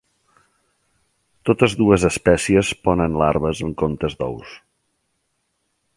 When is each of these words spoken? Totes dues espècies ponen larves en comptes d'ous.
Totes 1.49 1.75
dues 1.83 2.07
espècies 2.09 2.73
ponen 2.89 3.21
larves 3.23 3.63
en 3.69 3.77
comptes 3.83 4.19
d'ous. 4.23 4.59